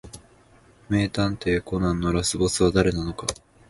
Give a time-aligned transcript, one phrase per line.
[0.89, 3.27] 名探偵コナンのラスボスは誰なのか